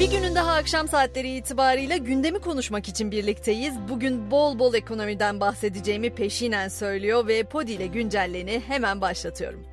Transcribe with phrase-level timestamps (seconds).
[0.00, 3.74] Bir günün daha akşam saatleri itibariyle gündemi konuşmak için birlikteyiz.
[3.88, 9.66] Bugün bol bol ekonomiden bahsedeceğimi peşinen söylüyor ve Podi ile güncelleni hemen başlatıyorum.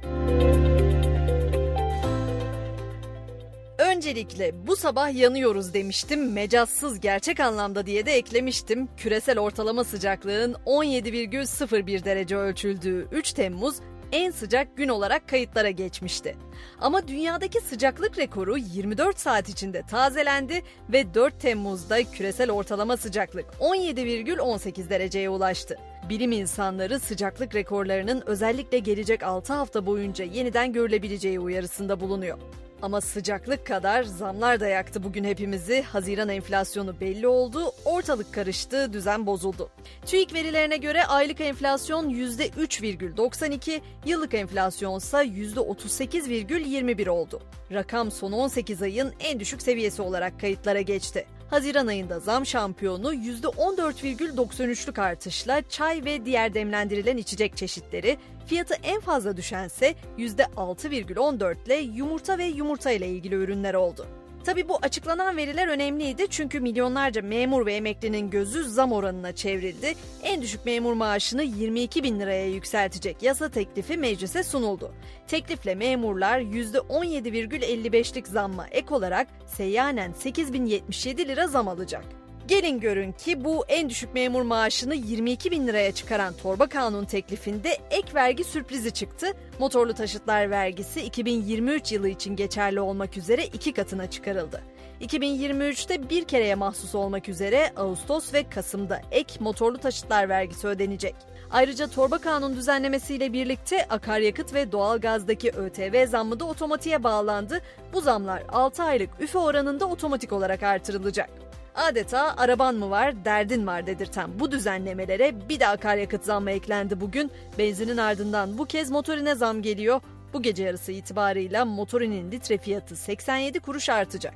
[3.77, 6.31] Öncelikle bu sabah yanıyoruz demiştim.
[6.31, 8.89] Mecazsız gerçek anlamda diye de eklemiştim.
[8.97, 13.75] Küresel ortalama sıcaklığın 17,01 derece ölçüldüğü 3 Temmuz
[14.11, 16.35] en sıcak gün olarak kayıtlara geçmişti.
[16.81, 24.89] Ama dünyadaki sıcaklık rekoru 24 saat içinde tazelendi ve 4 Temmuz'da küresel ortalama sıcaklık 17,18
[24.89, 25.77] dereceye ulaştı.
[26.09, 32.37] Bilim insanları sıcaklık rekorlarının özellikle gelecek 6 hafta boyunca yeniden görülebileceği uyarısında bulunuyor.
[32.81, 35.81] Ama sıcaklık kadar zamlar da yaktı bugün hepimizi.
[35.81, 39.69] Haziran enflasyonu belli oldu, ortalık karıştı, düzen bozuldu.
[40.05, 47.41] TÜİK verilerine göre aylık enflasyon %3,92, yıllık enflasyon ise %38,21 oldu.
[47.71, 51.25] Rakam son 18 ayın en düşük seviyesi olarak kayıtlara geçti.
[51.49, 59.37] Haziran ayında zam şampiyonu %14,93'lük artışla çay ve diğer demlendirilen içecek çeşitleri, fiyatı en fazla
[59.37, 64.07] düşense %6,14 ile yumurta ve yumurta ile ilgili ürünler oldu.
[64.47, 69.93] Tabi bu açıklanan veriler önemliydi çünkü milyonlarca memur ve emeklinin gözü zam oranına çevrildi.
[70.23, 74.93] En düşük memur maaşını 22 bin liraya yükseltecek yasa teklifi meclise sunuldu.
[75.27, 82.26] Teklifle memurlar %17,55'lik zamma ek olarak seyyanen 8077 lira zam alacak.
[82.47, 87.77] Gelin görün ki bu en düşük memur maaşını 22 bin liraya çıkaran torba kanun teklifinde
[87.91, 89.27] ek vergi sürprizi çıktı.
[89.59, 94.61] Motorlu taşıtlar vergisi 2023 yılı için geçerli olmak üzere iki katına çıkarıldı.
[95.01, 101.15] 2023'te bir kereye mahsus olmak üzere Ağustos ve Kasım'da ek motorlu taşıtlar vergisi ödenecek.
[101.51, 107.61] Ayrıca torba kanun düzenlemesiyle birlikte akaryakıt ve doğalgazdaki ÖTV zammı da otomatiğe bağlandı.
[107.93, 111.46] Bu zamlar 6 aylık üfe oranında otomatik olarak artırılacak.
[111.77, 117.31] Adeta araban mı var, derdin var dedirten bu düzenlemelere bir de akaryakıt zammı eklendi bugün.
[117.57, 120.01] Benzinin ardından bu kez motorine zam geliyor.
[120.33, 124.33] Bu gece yarısı itibarıyla motorinin litre fiyatı 87 kuruş artacak.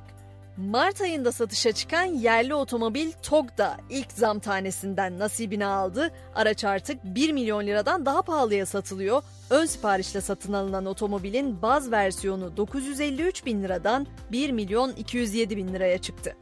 [0.56, 6.10] Mart ayında satışa çıkan yerli otomobil TOG da ilk zam tanesinden nasibini aldı.
[6.34, 9.22] Araç artık 1 milyon liradan daha pahalıya satılıyor.
[9.50, 15.98] Ön siparişle satın alınan otomobilin baz versiyonu 953 bin liradan 1 milyon 207 bin liraya
[15.98, 16.36] çıktı.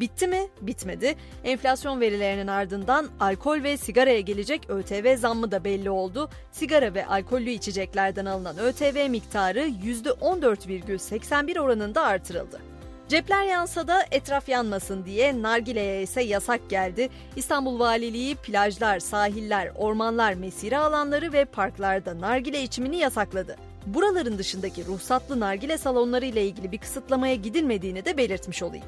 [0.00, 0.48] Bitti mi?
[0.60, 1.16] Bitmedi.
[1.44, 6.30] Enflasyon verilerinin ardından alkol ve sigaraya gelecek ÖTV zammı da belli oldu.
[6.52, 12.60] Sigara ve alkollü içeceklerden alınan ÖTV miktarı %14,81 oranında artırıldı.
[13.08, 17.08] Cepler yansa da etraf yanmasın diye nargileye ise yasak geldi.
[17.36, 23.56] İstanbul Valiliği plajlar, sahiller, ormanlar, mesire alanları ve parklarda nargile içimini yasakladı.
[23.86, 28.86] Buraların dışındaki ruhsatlı nargile salonları ile ilgili bir kısıtlamaya gidilmediğini de belirtmiş olayım.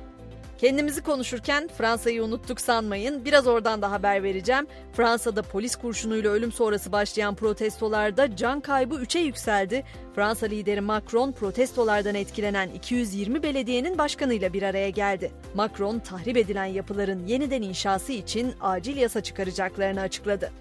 [0.58, 3.24] Kendimizi konuşurken Fransa'yı unuttuk sanmayın.
[3.24, 4.66] Biraz oradan da haber vereceğim.
[4.92, 9.84] Fransa'da polis kurşunuyla ölüm sonrası başlayan protestolarda can kaybı 3'e yükseldi.
[10.14, 15.32] Fransa lideri Macron protestolardan etkilenen 220 belediyenin başkanıyla bir araya geldi.
[15.54, 20.52] Macron tahrip edilen yapıların yeniden inşası için acil yasa çıkaracaklarını açıkladı.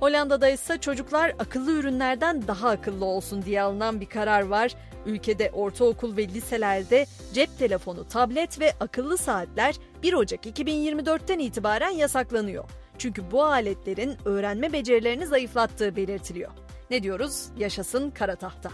[0.00, 4.74] Hollanda'da ise çocuklar akıllı ürünlerden daha akıllı olsun diye alınan bir karar var.
[5.06, 12.64] Ülkede ortaokul ve liselerde cep telefonu, tablet ve akıllı saatler 1 Ocak 2024'ten itibaren yasaklanıyor.
[12.98, 16.50] Çünkü bu aletlerin öğrenme becerilerini zayıflattığı belirtiliyor.
[16.90, 17.48] Ne diyoruz?
[17.58, 18.70] Yaşasın kara tahta.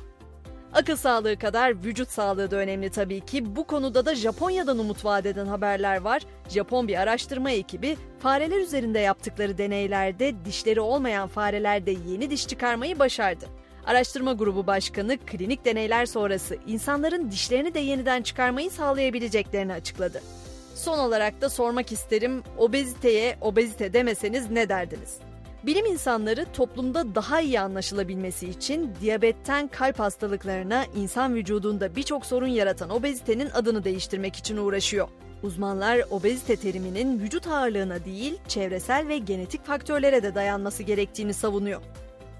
[0.72, 3.56] Akıl sağlığı kadar vücut sağlığı da önemli tabii ki.
[3.56, 6.22] Bu konuda da Japonya'dan umut vaat eden haberler var.
[6.48, 13.44] Japon bir araştırma ekibi fareler üzerinde yaptıkları deneylerde dişleri olmayan farelerde yeni diş çıkarmayı başardı.
[13.86, 20.22] Araştırma grubu başkanı klinik deneyler sonrası insanların dişlerini de yeniden çıkarmayı sağlayabileceklerini açıkladı.
[20.74, 25.18] Son olarak da sormak isterim, obeziteye obezite demeseniz ne derdiniz?
[25.66, 32.90] Bilim insanları toplumda daha iyi anlaşılabilmesi için diyabetten kalp hastalıklarına insan vücudunda birçok sorun yaratan
[32.90, 35.08] obezitenin adını değiştirmek için uğraşıyor.
[35.42, 41.82] Uzmanlar obezite teriminin vücut ağırlığına değil, çevresel ve genetik faktörlere de dayanması gerektiğini savunuyor.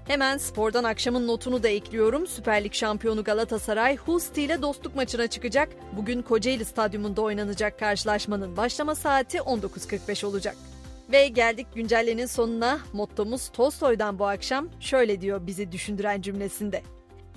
[0.07, 2.27] Hemen spordan akşamın notunu da ekliyorum.
[2.27, 5.69] Süper Lig şampiyonu Galatasaray Hull ile dostluk maçına çıkacak.
[5.97, 10.55] Bugün Kocaeli Stadyumunda oynanacak karşılaşmanın başlama saati 19.45 olacak.
[11.11, 12.79] Ve geldik güncellenin sonuna.
[12.93, 16.81] Mottomuz Tolstoy'dan bu akşam şöyle diyor bizi düşündüren cümlesinde.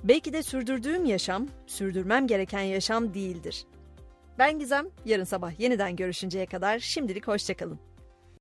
[0.04, 3.64] Belki de sürdürdüğüm yaşam, sürdürmem gereken yaşam değildir.
[4.38, 7.78] Ben Gizem, yarın sabah yeniden görüşünceye kadar şimdilik hoşçakalın.